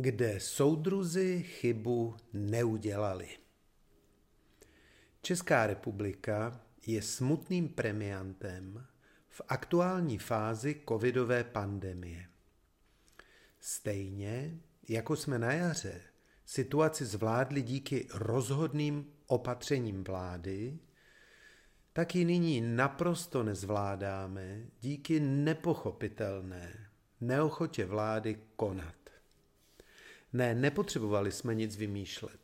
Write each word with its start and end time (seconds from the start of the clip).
kde 0.00 0.40
soudruzi 0.40 1.42
chybu 1.42 2.16
neudělali. 2.32 3.28
Česká 5.22 5.66
republika 5.66 6.60
je 6.86 7.02
smutným 7.02 7.68
premiantem 7.68 8.86
v 9.28 9.40
aktuální 9.48 10.18
fázi 10.18 10.82
covidové 10.88 11.44
pandemie. 11.44 12.26
Stejně 13.60 14.60
jako 14.88 15.16
jsme 15.16 15.38
na 15.38 15.52
jaře 15.52 16.00
situaci 16.44 17.04
zvládli 17.04 17.62
díky 17.62 18.08
rozhodným 18.14 19.12
opatřením 19.26 20.04
vlády, 20.04 20.78
tak 21.92 22.14
ji 22.14 22.24
nyní 22.24 22.60
naprosto 22.60 23.42
nezvládáme 23.42 24.66
díky 24.80 25.20
nepochopitelné 25.20 26.90
neochotě 27.20 27.84
vlády 27.84 28.38
konat. 28.56 28.94
Ne, 30.32 30.54
nepotřebovali 30.54 31.32
jsme 31.32 31.54
nic 31.54 31.76
vymýšlet. 31.76 32.40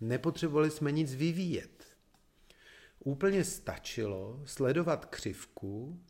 Nepotřebovali 0.00 0.70
jsme 0.70 0.92
nic 0.92 1.14
vyvíjet. 1.14 1.84
Úplně 2.98 3.44
stačilo 3.44 4.42
sledovat 4.44 5.06
křivku 5.06 6.00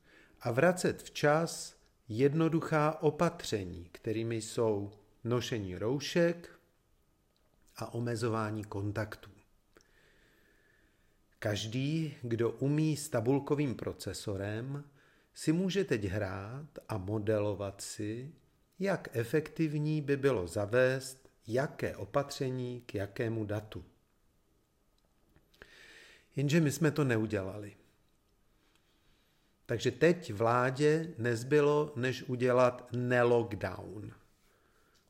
a 0.40 0.50
vracet 0.50 1.02
včas 1.02 1.76
jednoduchá 2.08 3.02
opatření, 3.02 3.88
kterými 3.92 4.36
jsou 4.36 4.90
nošení 5.24 5.78
roušek 5.78 6.50
a 7.76 7.94
omezování 7.94 8.64
kontaktů. 8.64 9.30
Každý, 11.38 12.14
kdo 12.22 12.50
umí 12.50 12.96
s 12.96 13.08
tabulkovým 13.08 13.74
procesorem, 13.74 14.84
si 15.34 15.52
může 15.52 15.84
teď 15.84 16.04
hrát 16.04 16.78
a 16.88 16.98
modelovat 16.98 17.80
si, 17.80 18.32
jak 18.78 19.08
efektivní 19.12 20.02
by 20.02 20.16
bylo 20.16 20.46
zavést 20.46 21.27
jaké 21.48 21.96
opatření 21.96 22.82
k 22.86 22.94
jakému 22.94 23.44
datu. 23.44 23.84
Jenže 26.36 26.60
my 26.60 26.72
jsme 26.72 26.90
to 26.90 27.04
neudělali. 27.04 27.76
Takže 29.66 29.90
teď 29.90 30.32
vládě 30.32 31.14
nezbylo, 31.18 31.92
než 31.96 32.22
udělat 32.22 32.88
ne-lockdown, 32.92 34.12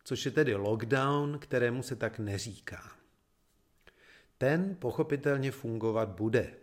což 0.04 0.24
je 0.24 0.30
tedy 0.30 0.54
lockdown, 0.54 1.38
kterému 1.38 1.82
se 1.82 1.96
tak 1.96 2.18
neříká. 2.18 2.92
Ten 4.38 4.76
pochopitelně 4.76 5.50
fungovat 5.50 6.08
bude. 6.08 6.54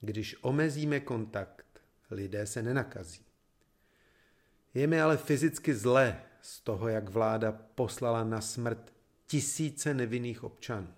Když 0.00 0.36
omezíme 0.40 1.00
kontakt, 1.00 1.80
lidé 2.10 2.46
se 2.46 2.62
nenakazí. 2.62 3.24
Je 4.74 4.86
mi 4.86 5.00
ale 5.00 5.16
fyzicky 5.16 5.74
zle 5.74 6.22
z 6.44 6.60
toho, 6.60 6.88
jak 6.88 7.08
vláda 7.08 7.52
poslala 7.52 8.24
na 8.24 8.40
smrt 8.40 8.92
tisíce 9.26 9.94
nevinných 9.94 10.44
občanů. 10.44 10.94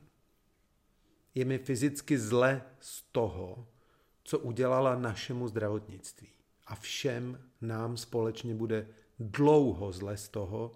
Je 1.35 1.45
mi 1.45 1.59
fyzicky 1.59 2.19
zle 2.19 2.63
z 2.81 3.03
toho, 3.03 3.69
co 4.25 4.39
udělala 4.39 4.97
našemu 4.97 5.49
zdravotnictví. 5.49 6.29
A 6.67 6.75
všem 6.75 7.41
nám 7.61 7.97
společně 7.97 8.55
bude 8.55 8.89
dlouho 9.19 9.93
zle 9.93 10.17
z 10.17 10.29
toho, 10.29 10.73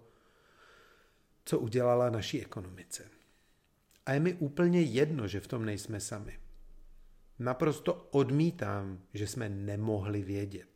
co 1.45 1.59
udělala 1.59 2.09
naší 2.09 2.41
ekonomice. 2.41 3.09
A 4.05 4.13
je 4.13 4.19
mi 4.19 4.33
úplně 4.33 4.81
jedno, 4.81 5.27
že 5.27 5.39
v 5.39 5.47
tom 5.47 5.65
nejsme 5.65 5.99
sami. 5.99 6.39
Naprosto 7.39 7.93
odmítám, 8.11 9.01
že 9.13 9.27
jsme 9.27 9.49
nemohli 9.49 10.21
vědět. 10.21 10.70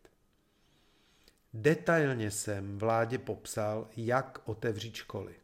Detailně 1.58 2.32
jsem 2.32 2.78
vládě 2.78 3.18
popsal, 3.18 3.90
jak 3.98 4.42
otevřít 4.46 4.96
školy. 4.96 5.36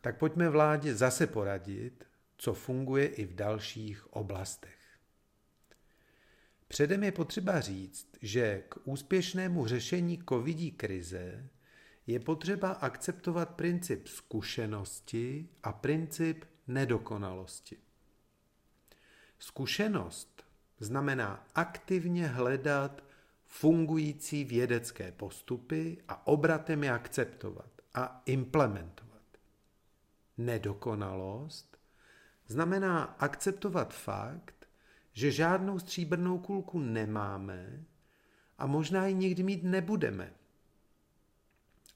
Tak 0.00 0.18
pojďme 0.18 0.48
vládě 0.48 0.94
zase 0.94 1.26
poradit, 1.26 2.04
co 2.36 2.54
funguje 2.54 3.06
i 3.06 3.24
v 3.24 3.34
dalších 3.34 4.12
oblastech. 4.12 4.78
Předem 6.68 7.02
je 7.04 7.12
potřeba 7.12 7.60
říct, 7.60 8.08
že 8.22 8.62
k 8.68 8.74
úspěšnému 8.84 9.66
řešení 9.66 10.22
covidí 10.28 10.72
krize 10.72 11.48
je 12.06 12.20
potřeba 12.20 12.70
akceptovat 12.70 13.54
princip 13.54 14.08
zkušenosti 14.08 15.48
a 15.62 15.72
princip 15.72 16.44
nedokonalosti. 16.66 17.76
Zkušenost 19.38 20.44
znamená 20.78 21.46
aktivně 21.54 22.26
hledat 22.26 23.09
fungující 23.50 24.44
vědecké 24.44 25.12
postupy 25.12 25.98
a 26.08 26.26
obratem 26.26 26.84
je 26.84 26.92
akceptovat 26.92 27.70
a 27.94 28.22
implementovat. 28.26 29.22
Nedokonalost 30.38 31.78
znamená 32.46 33.02
akceptovat 33.02 33.94
fakt, 33.94 34.68
že 35.12 35.30
žádnou 35.30 35.78
stříbrnou 35.78 36.38
kulku 36.38 36.78
nemáme 36.78 37.84
a 38.58 38.66
možná 38.66 39.06
ji 39.06 39.14
nikdy 39.14 39.42
mít 39.42 39.64
nebudeme. 39.64 40.32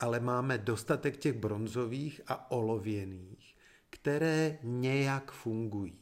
Ale 0.01 0.21
máme 0.21 0.59
dostatek 0.59 1.17
těch 1.17 1.33
bronzových 1.33 2.21
a 2.27 2.51
olověných, 2.51 3.57
které 3.91 4.59
nějak 4.63 5.33
fungují. 5.33 5.99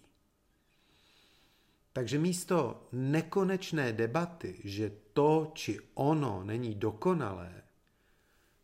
Takže 1.93 2.19
místo 2.19 2.89
nekonečné 2.93 3.93
debaty, 3.93 4.61
že 4.65 5.02
to 5.13 5.51
či 5.55 5.79
ono 5.95 6.45
není 6.45 6.75
dokonalé, 6.75 7.63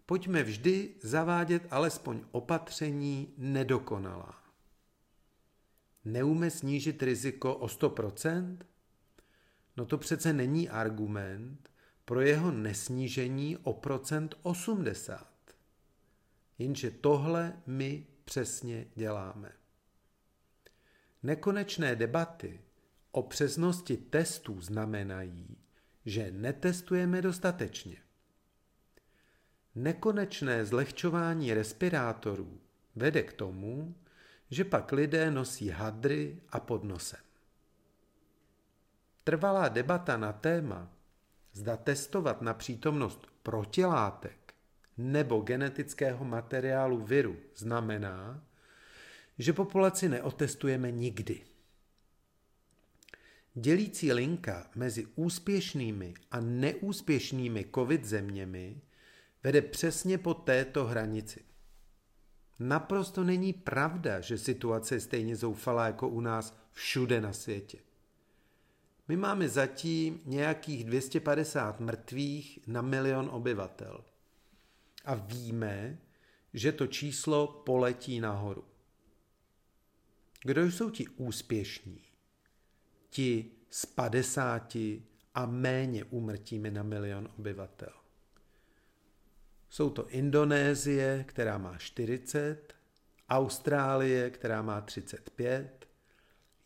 pojďme 0.06 0.42
vždy 0.42 0.94
zavádět 1.02 1.66
alespoň 1.70 2.20
opatření 2.30 3.34
nedokonalá. 3.36 4.42
Neume 6.04 6.50
snížit 6.50 7.02
riziko 7.02 7.54
o 7.54 7.66
100%? 7.66 8.58
No 9.76 9.86
to 9.86 9.98
přece 9.98 10.32
není 10.32 10.68
argument 10.68 11.70
pro 12.04 12.20
jeho 12.20 12.50
nesnížení 12.50 13.56
o 13.56 13.72
procent 13.72 14.34
80. 14.42 15.26
Jenže 16.58 16.90
tohle 16.90 17.62
my 17.66 18.06
přesně 18.24 18.86
děláme. 18.94 19.52
Nekonečné 21.22 21.96
debaty 21.96 22.60
o 23.12 23.22
přesnosti 23.22 23.96
testů 23.96 24.60
znamenají, 24.60 25.56
že 26.08 26.30
netestujeme 26.30 27.22
dostatečně. 27.22 27.96
Nekonečné 29.74 30.64
zlehčování 30.64 31.54
respirátorů 31.54 32.60
vede 32.96 33.22
k 33.22 33.32
tomu, 33.32 33.94
že 34.50 34.64
pak 34.64 34.92
lidé 34.92 35.30
nosí 35.30 35.68
hadry 35.68 36.40
a 36.48 36.60
pod 36.60 36.84
nosem. 36.84 37.20
Trvalá 39.24 39.68
debata 39.68 40.16
na 40.16 40.32
téma, 40.32 40.90
zda 41.52 41.76
testovat 41.76 42.42
na 42.42 42.54
přítomnost 42.54 43.26
protilátek 43.42 44.54
nebo 44.96 45.40
genetického 45.40 46.24
materiálu 46.24 47.04
viru 47.04 47.36
znamená, 47.56 48.42
že 49.38 49.52
populaci 49.52 50.08
neotestujeme 50.08 50.90
nikdy. 50.90 51.47
Dělící 53.54 54.12
linka 54.12 54.70
mezi 54.74 55.06
úspěšnými 55.14 56.14
a 56.30 56.40
neúspěšnými 56.40 57.66
COVID 57.74 58.04
zeměmi 58.04 58.80
vede 59.44 59.62
přesně 59.62 60.18
po 60.18 60.34
této 60.34 60.84
hranici. 60.84 61.44
Naprosto 62.58 63.24
není 63.24 63.52
pravda, 63.52 64.20
že 64.20 64.38
situace 64.38 64.94
je 64.94 65.00
stejně 65.00 65.36
zoufalá 65.36 65.86
jako 65.86 66.08
u 66.08 66.20
nás 66.20 66.58
všude 66.72 67.20
na 67.20 67.32
světě. 67.32 67.78
My 69.08 69.16
máme 69.16 69.48
zatím 69.48 70.20
nějakých 70.24 70.84
250 70.84 71.80
mrtvých 71.80 72.58
na 72.66 72.82
milion 72.82 73.28
obyvatel. 73.32 74.04
A 75.04 75.14
víme, 75.14 75.98
že 76.54 76.72
to 76.72 76.86
číslo 76.86 77.46
poletí 77.46 78.20
nahoru. 78.20 78.64
Kdo 80.44 80.62
jsou 80.70 80.90
ti 80.90 81.08
úspěšní? 81.08 82.00
Ti 83.10 83.50
z 83.70 83.86
50 83.86 84.76
a 85.34 85.46
méně 85.46 86.04
úmrtími 86.04 86.70
na 86.70 86.82
milion 86.82 87.28
obyvatel. 87.38 87.92
Jsou 89.68 89.90
to 89.90 90.08
Indonésie, 90.08 91.24
která 91.28 91.58
má 91.58 91.78
40, 91.78 92.74
Austrálie, 93.28 94.30
která 94.30 94.62
má 94.62 94.80
35, 94.80 95.88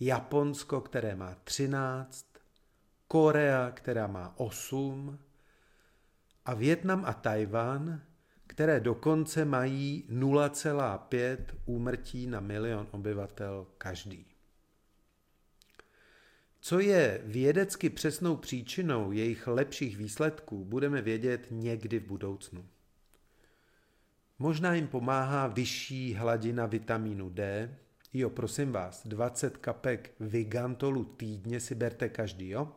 Japonsko, 0.00 0.80
které 0.80 1.16
má 1.16 1.34
13, 1.44 2.26
Korea, 3.08 3.70
která 3.70 4.06
má 4.06 4.34
8 4.38 5.18
a 6.44 6.54
Větnam 6.54 7.04
a 7.04 7.12
Tajvan, 7.12 8.02
které 8.46 8.80
dokonce 8.80 9.44
mají 9.44 10.06
0,5 10.10 11.36
úmrtí 11.64 12.26
na 12.26 12.40
milion 12.40 12.88
obyvatel 12.90 13.66
každý. 13.78 14.31
Co 16.64 16.80
je 16.80 17.20
vědecky 17.24 17.90
přesnou 17.90 18.36
příčinou 18.36 19.12
jejich 19.12 19.46
lepších 19.46 19.96
výsledků, 19.96 20.64
budeme 20.64 21.02
vědět 21.02 21.46
někdy 21.50 21.98
v 21.98 22.06
budoucnu. 22.06 22.66
Možná 24.38 24.74
jim 24.74 24.88
pomáhá 24.88 25.46
vyšší 25.46 26.14
hladina 26.14 26.66
vitamínu 26.66 27.30
D. 27.30 27.70
Jo, 28.12 28.30
prosím 28.30 28.72
vás, 28.72 29.06
20 29.06 29.56
kapek 29.56 30.10
Vigantolu 30.20 31.04
týdně 31.04 31.60
si 31.60 31.74
berte 31.74 32.08
každý, 32.08 32.48
jo? 32.48 32.72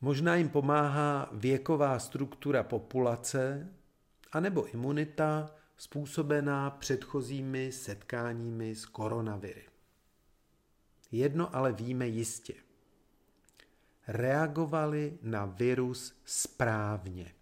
Možná 0.00 0.36
jim 0.36 0.48
pomáhá 0.48 1.28
věková 1.32 1.98
struktura 1.98 2.62
populace, 2.62 3.68
anebo 4.32 4.66
imunita 4.66 5.54
způsobená 5.76 6.70
předchozími 6.70 7.72
setkáními 7.72 8.74
s 8.74 8.86
koronaviry. 8.86 9.75
Jedno 11.12 11.56
ale 11.56 11.72
víme 11.72 12.08
jistě. 12.08 12.54
Reagovali 14.08 15.18
na 15.22 15.44
virus 15.44 16.20
správně. 16.24 17.34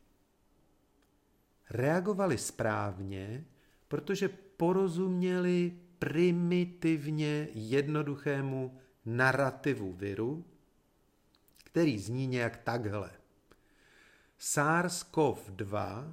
Reagovali 1.71 2.39
správně, 2.39 3.45
protože 3.89 4.29
porozuměli 4.57 5.79
primitivně 5.99 7.49
jednoduchému 7.55 8.79
narrativu 9.05 9.93
viru, 9.93 10.45
který 11.65 11.99
zní 11.99 12.27
nějak 12.27 12.57
takhle. 12.57 13.11
SARS-CoV-2 14.41 16.13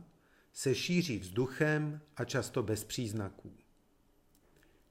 se 0.53 0.75
šíří 0.75 1.19
vzduchem 1.19 2.01
a 2.15 2.25
často 2.25 2.63
bez 2.63 2.83
příznaků. 2.83 3.60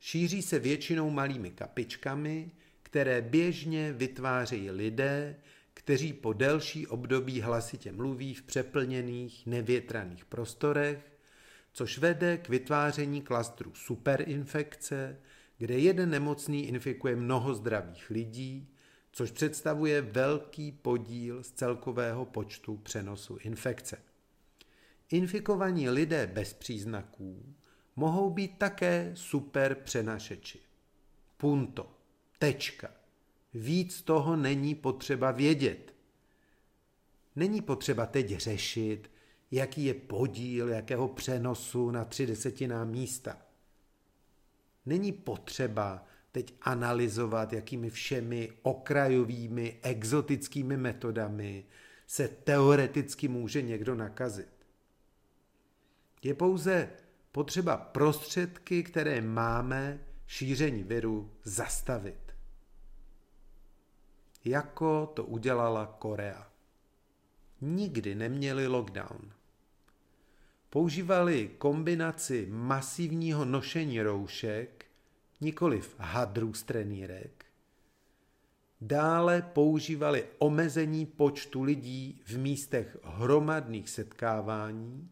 Šíří 0.00 0.42
se 0.42 0.58
většinou 0.58 1.10
malými 1.10 1.50
kapičkami, 1.50 2.50
které 2.82 3.22
běžně 3.22 3.92
vytvářejí 3.92 4.70
lidé, 4.70 5.36
kteří 5.74 6.12
po 6.12 6.32
delší 6.32 6.86
období 6.86 7.40
hlasitě 7.40 7.92
mluví 7.92 8.34
v 8.34 8.42
přeplněných, 8.42 9.46
nevětraných 9.46 10.24
prostorech, 10.24 11.18
což 11.72 11.98
vede 11.98 12.38
k 12.38 12.48
vytváření 12.48 13.22
klastru 13.22 13.74
superinfekce, 13.74 15.20
kde 15.58 15.78
jeden 15.78 16.10
nemocný 16.10 16.68
infikuje 16.68 17.16
mnoho 17.16 17.54
zdravých 17.54 18.10
lidí, 18.10 18.68
což 19.12 19.30
představuje 19.30 20.02
velký 20.02 20.72
podíl 20.72 21.42
z 21.42 21.50
celkového 21.50 22.24
počtu 22.24 22.76
přenosu 22.76 23.36
infekce. 23.36 23.98
Infikovaní 25.10 25.88
lidé 25.88 26.26
bez 26.26 26.54
příznaků 26.54 27.54
mohou 28.00 28.30
být 28.30 28.58
také 28.58 29.10
super 29.14 29.74
přenašeči. 29.74 30.58
Punto. 31.36 31.90
Tečka. 32.38 32.88
Víc 33.54 34.02
toho 34.02 34.36
není 34.36 34.74
potřeba 34.74 35.30
vědět. 35.30 35.94
Není 37.36 37.62
potřeba 37.62 38.06
teď 38.06 38.36
řešit, 38.36 39.10
jaký 39.50 39.84
je 39.84 39.94
podíl 39.94 40.68
jakého 40.68 41.08
přenosu 41.08 41.90
na 41.90 42.04
tři 42.04 42.26
desetiná 42.26 42.84
místa. 42.84 43.38
Není 44.86 45.12
potřeba 45.12 46.06
teď 46.32 46.54
analyzovat, 46.62 47.52
jakými 47.52 47.90
všemi 47.90 48.52
okrajovými, 48.62 49.78
exotickými 49.82 50.76
metodami 50.76 51.64
se 52.06 52.28
teoreticky 52.28 53.28
může 53.28 53.62
někdo 53.62 53.94
nakazit. 53.94 54.66
Je 56.22 56.34
pouze 56.34 56.88
potřeba 57.32 57.76
prostředky, 57.76 58.82
které 58.82 59.20
máme 59.20 60.00
šíření 60.26 60.82
viru 60.82 61.30
zastavit. 61.44 62.34
Jako 64.44 65.06
to 65.14 65.24
udělala 65.24 65.86
Korea. 65.86 66.50
Nikdy 67.60 68.14
neměli 68.14 68.66
lockdown. 68.66 69.32
Používali 70.70 71.50
kombinaci 71.58 72.46
masivního 72.50 73.44
nošení 73.44 74.02
roušek, 74.02 74.86
nikoliv 75.40 75.94
hadrů 75.98 76.54
z 76.54 76.62
trenýrek. 76.62 77.44
Dále 78.80 79.42
používali 79.42 80.26
omezení 80.38 81.06
počtu 81.06 81.62
lidí 81.62 82.22
v 82.26 82.38
místech 82.38 82.98
hromadných 83.04 83.90
setkávání, 83.90 85.10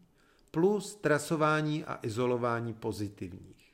plus 0.51 0.95
trasování 0.95 1.85
a 1.85 1.99
izolování 2.01 2.73
pozitivních. 2.73 3.73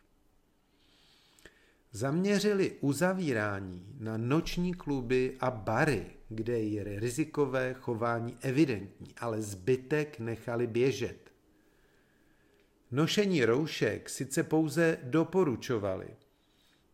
Zaměřili 1.91 2.71
uzavírání 2.81 3.95
na 3.99 4.17
noční 4.17 4.73
kluby 4.73 5.37
a 5.39 5.51
bary, 5.51 6.05
kde 6.29 6.59
je 6.59 6.99
rizikové 6.99 7.73
chování 7.73 8.37
evidentní, 8.41 9.13
ale 9.17 9.41
zbytek 9.41 10.19
nechali 10.19 10.67
běžet. 10.67 11.31
Nošení 12.91 13.45
roušek 13.45 14.09
sice 14.09 14.43
pouze 14.43 14.97
doporučovali, 15.03 16.07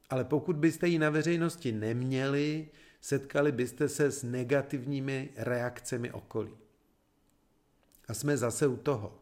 ale 0.10 0.24
pokud 0.24 0.56
byste 0.56 0.88
ji 0.88 1.00
na 1.00 1.10
veřejnosti 1.10 1.72
neměli, 1.72 2.70
setkali 3.02 3.52
byste 3.52 3.90
se 3.90 4.12
s 4.12 4.24
negativními 4.24 5.30
reakcemi 5.36 6.12
okolí. 6.12 6.58
A 8.08 8.14
jsme 8.14 8.38
zase 8.38 8.68
u 8.68 8.78
toho. 8.78 9.21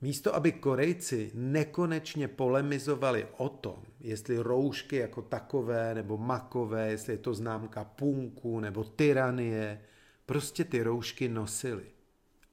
Místo, 0.00 0.34
aby 0.34 0.52
Korejci 0.52 1.30
nekonečně 1.34 2.28
polemizovali 2.28 3.26
o 3.36 3.48
tom, 3.48 3.82
jestli 4.00 4.38
roušky 4.38 4.96
jako 4.96 5.22
takové 5.22 5.94
nebo 5.94 6.18
makové, 6.18 6.90
jestli 6.90 7.12
je 7.12 7.18
to 7.18 7.34
známka 7.34 7.84
punku 7.84 8.60
nebo 8.60 8.84
tyranie, 8.84 9.80
prostě 10.26 10.64
ty 10.64 10.82
roušky 10.82 11.28
nosili. 11.28 11.84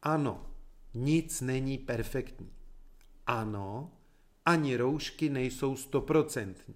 Ano, 0.01 0.49
nic 0.93 1.41
není 1.41 1.77
perfektní. 1.77 2.53
Ano, 3.27 3.91
ani 4.45 4.77
roušky 4.77 5.29
nejsou 5.29 5.75
stoprocentní. 5.75 6.75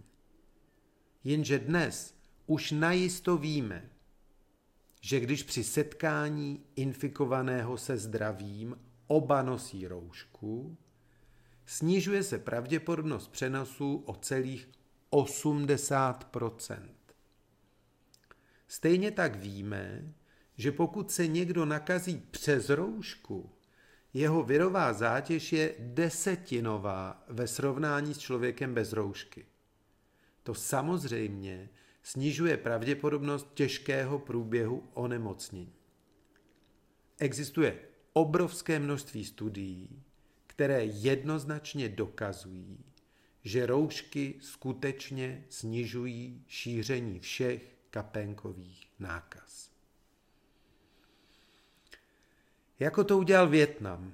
Jenže 1.23 1.59
dnes 1.59 2.13
už 2.45 2.71
najisto 2.71 3.37
víme, 3.37 3.89
že 5.01 5.19
když 5.19 5.43
při 5.43 5.63
setkání 5.63 6.63
infikovaného 6.75 7.77
se 7.77 7.97
zdravím 7.97 8.75
oba 9.07 9.41
nosí 9.41 9.87
roušku, 9.87 10.77
snižuje 11.65 12.23
se 12.23 12.39
pravděpodobnost 12.39 13.27
přenosu 13.27 14.03
o 14.05 14.15
celých 14.15 14.69
80% 15.11 16.97
Stejně 18.67 19.11
tak 19.11 19.35
víme, 19.35 20.13
že 20.57 20.71
pokud 20.71 21.11
se 21.11 21.27
někdo 21.27 21.65
nakazí 21.65 22.17
přes 22.31 22.69
roušku, 22.69 23.51
jeho 24.13 24.43
virová 24.43 24.93
zátěž 24.93 25.53
je 25.53 25.75
desetinová 25.79 27.23
ve 27.27 27.47
srovnání 27.47 28.13
s 28.13 28.17
člověkem 28.17 28.73
bez 28.73 28.93
roušky. 28.93 29.45
To 30.43 30.53
samozřejmě 30.53 31.69
snižuje 32.03 32.57
pravděpodobnost 32.57 33.47
těžkého 33.53 34.19
průběhu 34.19 34.83
onemocnění. 34.93 35.73
Existuje 37.19 37.79
obrovské 38.17 38.79
množství 38.79 39.25
studií, 39.25 40.03
které 40.47 40.85
jednoznačně 40.85 41.89
dokazují, 41.89 42.77
že 43.43 43.65
roušky 43.65 44.35
skutečně 44.41 45.45
snižují 45.49 46.43
šíření 46.47 47.19
všech 47.19 47.75
kapenkových 47.89 48.87
nákaz. 48.99 49.71
Jako 52.79 53.03
to 53.03 53.17
udělal 53.17 53.49
Větnam, 53.49 54.13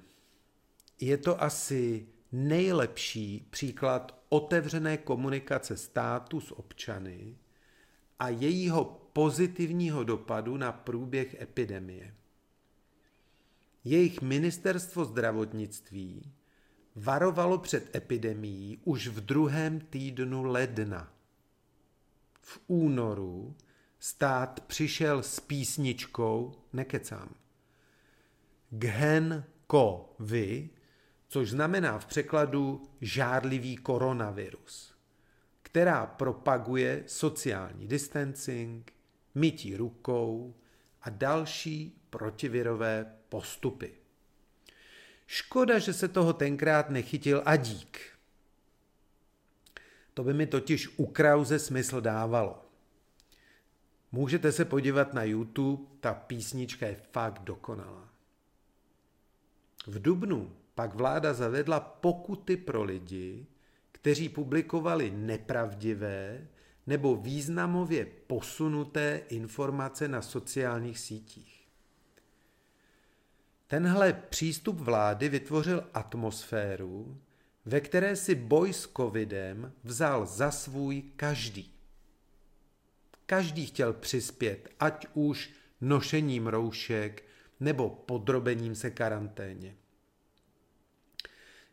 je 1.00 1.16
to 1.16 1.42
asi 1.42 2.06
nejlepší 2.32 3.46
příklad 3.50 4.24
otevřené 4.28 4.96
komunikace 4.96 5.76
státu 5.76 6.40
s 6.40 6.58
občany 6.58 7.36
a 8.18 8.28
jejího 8.28 8.84
pozitivního 9.12 10.04
dopadu 10.04 10.56
na 10.56 10.72
průběh 10.72 11.40
epidemie. 11.40 12.14
Jejich 13.84 14.22
ministerstvo 14.22 15.04
zdravotnictví 15.04 16.32
varovalo 16.94 17.58
před 17.58 17.96
epidemií 17.96 18.80
už 18.84 19.08
v 19.08 19.20
druhém 19.20 19.80
týdnu 19.80 20.44
ledna. 20.44 21.12
V 22.40 22.60
únoru 22.66 23.56
stát 23.98 24.60
přišel 24.60 25.22
s 25.22 25.40
písničkou, 25.40 26.54
nekecám, 26.72 27.34
Ghen 28.70 29.44
Vy, 30.18 30.70
což 31.28 31.50
znamená 31.50 31.98
v 31.98 32.06
překladu 32.06 32.82
žárlivý 33.00 33.76
koronavirus, 33.76 34.94
která 35.62 36.06
propaguje 36.06 37.04
sociální 37.06 37.86
distancing, 37.86 38.92
mytí 39.34 39.76
rukou 39.76 40.54
a 41.02 41.10
další 41.10 42.02
protivirové 42.10 43.14
postupy. 43.34 43.94
Škoda, 45.26 45.78
že 45.78 45.92
se 45.92 46.08
toho 46.08 46.32
tenkrát 46.32 46.90
nechytil 46.90 47.42
Adík. 47.44 48.00
To 50.14 50.24
by 50.24 50.34
mi 50.34 50.46
totiž 50.46 50.88
u 50.96 51.06
Krause 51.06 51.58
smysl 51.58 52.00
dávalo. 52.00 52.64
Můžete 54.12 54.52
se 54.52 54.64
podívat 54.64 55.14
na 55.14 55.24
YouTube, 55.24 55.82
ta 56.00 56.14
písnička 56.14 56.86
je 56.86 56.94
fakt 56.94 57.42
dokonalá. 57.42 58.08
V 59.86 60.02
dubnu 60.02 60.56
pak 60.74 60.94
vláda 60.94 61.34
zavedla 61.34 61.80
pokuty 61.80 62.56
pro 62.56 62.82
lidi, 62.82 63.46
kteří 63.92 64.28
publikovali 64.28 65.10
nepravdivé 65.10 66.46
nebo 66.86 67.16
významově 67.16 68.06
posunuté 68.26 69.22
informace 69.28 70.08
na 70.08 70.22
sociálních 70.22 70.98
sítích. 70.98 71.53
Tenhle 73.74 74.12
přístup 74.12 74.80
vlády 74.80 75.28
vytvořil 75.28 75.86
atmosféru, 75.94 77.20
ve 77.64 77.80
které 77.80 78.16
si 78.16 78.34
boj 78.34 78.72
s 78.72 78.92
covidem 78.96 79.72
vzal 79.84 80.26
za 80.26 80.50
svůj 80.50 81.02
každý. 81.16 81.74
Každý 83.26 83.66
chtěl 83.66 83.92
přispět, 83.92 84.68
ať 84.80 85.06
už 85.14 85.50
nošením 85.80 86.46
roušek 86.46 87.24
nebo 87.60 87.90
podrobením 87.90 88.74
se 88.74 88.90
karanténě. 88.90 89.76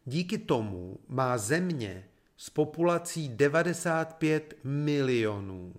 Díky 0.06 0.38
tomu 0.38 1.00
má 1.08 1.38
země 1.38 2.08
s 2.38 2.50
populací 2.50 3.30
95 3.30 4.54
milionů 4.64 5.74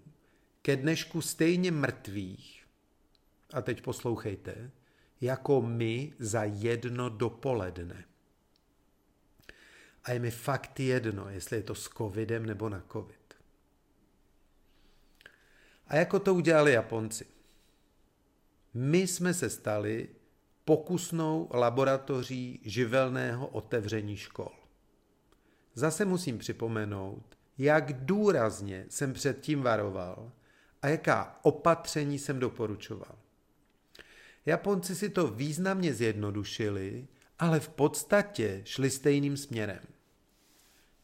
ke 0.62 0.76
dnešku 0.76 1.21
stejně 1.21 1.71
mrtvých, 1.71 2.64
a 3.52 3.62
teď 3.62 3.83
poslouchejte, 3.83 4.71
jako 5.23 5.62
my 5.62 6.12
za 6.19 6.45
jedno 6.45 7.09
dopoledne. 7.09 8.05
A 10.05 10.12
je 10.12 10.19
mi 10.19 10.31
fakt 10.31 10.81
jedno, 10.81 11.29
jestli 11.29 11.57
je 11.57 11.62
to 11.62 11.75
s 11.75 11.88
covidem 11.88 12.47
nebo 12.47 12.69
na 12.69 12.83
covid. 12.93 13.35
A 15.87 15.97
jako 15.97 16.19
to 16.19 16.35
udělali 16.35 16.73
Japonci. 16.73 17.26
My 18.75 18.99
jsme 18.99 19.35
se 19.35 19.50
stali 19.50 20.09
pokusnou 20.64 21.49
laboratoří 21.52 22.61
živelného 22.64 23.47
otevření 23.47 24.17
škol. 24.17 24.52
Zase 25.75 26.05
musím 26.05 26.38
připomenout, 26.38 27.38
jak 27.59 28.05
důrazně 28.05 28.87
jsem 28.88 29.12
předtím 29.12 29.62
varoval 29.62 30.33
a 30.83 30.88
jaká 30.88 31.38
opatření 31.43 32.19
jsem 32.19 32.38
doporučoval. 32.38 33.22
Japonci 34.47 34.95
si 34.95 35.09
to 35.09 35.27
významně 35.27 35.95
zjednodušili, 35.95 37.09
ale 37.39 37.61
v 37.61 37.69
podstatě 37.69 38.63
šli 38.65 38.91
stejným 38.91 39.37
směrem. 39.37 39.81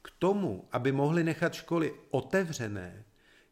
K 0.03 0.11
tomu, 0.19 0.69
aby 0.73 0.93
mohli 0.93 1.25
nechat 1.25 1.55
školy 1.55 1.95
otevřené, 2.11 3.05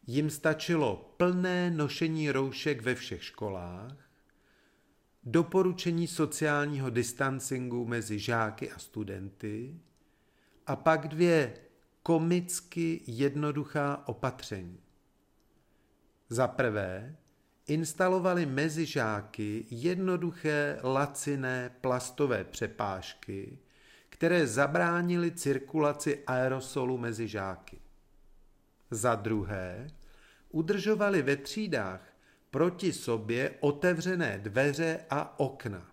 jim 0.07 0.29
stačilo 0.29 1.13
plné 1.17 1.71
nošení 1.71 2.31
roušek 2.31 2.81
ve 2.81 2.95
všech 2.95 3.23
školách, 3.23 4.09
doporučení 5.23 6.07
sociálního 6.07 6.89
distancingu 6.89 7.85
mezi 7.85 8.19
žáky 8.19 8.71
a 8.71 8.79
studenty 8.79 9.79
a 10.67 10.75
pak 10.75 11.07
dvě 11.07 11.53
komicky 12.03 13.01
jednoduchá 13.07 14.07
opatření. 14.07 14.79
Za 16.29 16.47
prvé, 16.47 17.15
instalovali 17.67 18.45
mezi 18.45 18.85
žáky 18.85 19.65
jednoduché 19.71 20.79
laciné 20.83 21.71
plastové 21.81 22.43
přepážky, 22.43 23.57
které 24.09 24.47
zabránily 24.47 25.31
cirkulaci 25.31 26.23
aerosolu 26.27 26.97
mezi 26.97 27.27
žáky. 27.27 27.79
Za 28.91 29.15
druhé, 29.15 29.87
udržovali 30.49 31.21
ve 31.21 31.35
třídách 31.35 32.01
proti 32.51 32.93
sobě 32.93 33.51
otevřené 33.59 34.37
dveře 34.37 34.99
a 35.09 35.39
okna. 35.39 35.91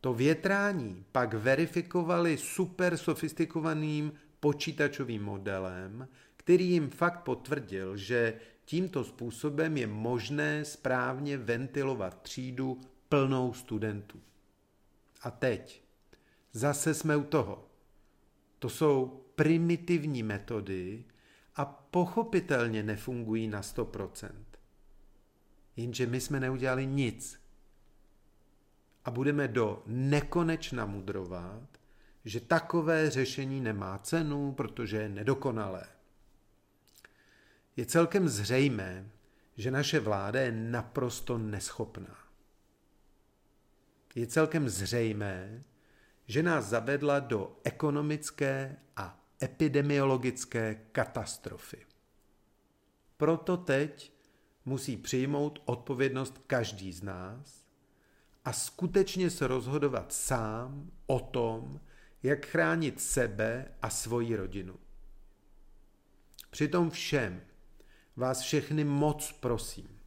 To 0.00 0.14
větrání 0.14 1.04
pak 1.12 1.34
verifikovali 1.34 2.38
super 2.38 2.96
sofistikovaným 2.96 4.12
počítačovým 4.40 5.22
modelem, 5.22 6.08
který 6.46 6.70
jim 6.70 6.90
fakt 6.90 7.20
potvrdil, 7.22 7.96
že 7.96 8.40
tímto 8.64 9.04
způsobem 9.04 9.76
je 9.76 9.86
možné 9.86 10.64
správně 10.64 11.38
ventilovat 11.38 12.22
třídu 12.22 12.80
plnou 13.08 13.52
studentů. 13.52 14.20
A 15.22 15.30
teď, 15.30 15.82
zase 16.52 16.94
jsme 16.94 17.16
u 17.16 17.24
toho. 17.24 17.68
To 18.58 18.68
jsou 18.68 19.24
primitivní 19.34 20.22
metody 20.22 21.04
a 21.56 21.64
pochopitelně 21.64 22.82
nefungují 22.82 23.48
na 23.48 23.60
100%. 23.60 24.30
Jenže 25.76 26.06
my 26.06 26.20
jsme 26.20 26.40
neudělali 26.40 26.86
nic. 26.86 27.40
A 29.04 29.10
budeme 29.10 29.48
do 29.48 29.82
nekonečna 29.86 30.86
mudrovat, 30.86 31.68
že 32.24 32.40
takové 32.40 33.10
řešení 33.10 33.60
nemá 33.60 33.98
cenu, 33.98 34.52
protože 34.52 34.96
je 34.96 35.08
nedokonalé. 35.08 35.95
Je 37.76 37.86
celkem 37.86 38.28
zřejmé, 38.28 39.10
že 39.56 39.70
naše 39.70 40.00
vláda 40.00 40.40
je 40.40 40.52
naprosto 40.52 41.38
neschopná. 41.38 42.16
Je 44.14 44.26
celkem 44.26 44.68
zřejmé, 44.68 45.64
že 46.26 46.42
nás 46.42 46.64
zavedla 46.64 47.18
do 47.18 47.60
ekonomické 47.64 48.76
a 48.96 49.20
epidemiologické 49.42 50.74
katastrofy. 50.92 51.86
Proto 53.16 53.56
teď 53.56 54.12
musí 54.64 54.96
přijmout 54.96 55.62
odpovědnost 55.64 56.40
každý 56.46 56.92
z 56.92 57.02
nás 57.02 57.64
a 58.44 58.52
skutečně 58.52 59.30
se 59.30 59.46
rozhodovat 59.46 60.12
sám 60.12 60.90
o 61.06 61.20
tom, 61.20 61.80
jak 62.22 62.46
chránit 62.46 63.00
sebe 63.00 63.74
a 63.82 63.90
svoji 63.90 64.36
rodinu. 64.36 64.78
Přitom 66.50 66.90
všem 66.90 67.40
vás 68.16 68.40
všechny 68.40 68.84
moc 68.84 69.32
prosím. 69.32 70.00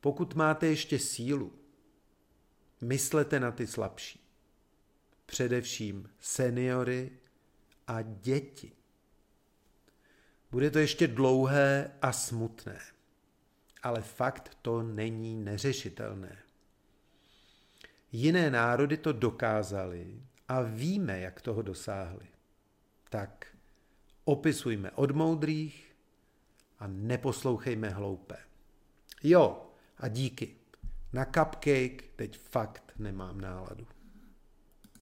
Pokud 0.00 0.34
máte 0.34 0.66
ještě 0.66 0.98
sílu, 0.98 1.52
myslete 2.80 3.40
na 3.40 3.50
ty 3.50 3.66
slabší. 3.66 4.20
Především 5.26 6.10
seniory 6.20 7.18
a 7.86 8.02
děti. 8.02 8.72
Bude 10.50 10.70
to 10.70 10.78
ještě 10.78 11.08
dlouhé 11.08 11.92
a 12.02 12.12
smutné, 12.12 12.80
ale 13.82 14.02
fakt 14.02 14.58
to 14.62 14.82
není 14.82 15.36
neřešitelné. 15.36 16.38
Jiné 18.12 18.50
národy 18.50 18.96
to 18.96 19.12
dokázali 19.12 20.22
a 20.48 20.62
víme, 20.62 21.20
jak 21.20 21.40
toho 21.40 21.62
dosáhli. 21.62 22.26
Tak 23.08 23.53
opisujme 24.24 24.90
od 24.90 25.10
moudrých 25.10 25.96
a 26.78 26.86
neposlouchejme 26.86 27.88
hloupé. 27.88 28.36
Jo, 29.22 29.70
a 29.98 30.08
díky. 30.08 30.56
Na 31.12 31.24
cupcake 31.24 32.04
teď 32.16 32.38
fakt 32.38 32.92
nemám 32.98 33.40
náladu. 33.40 33.86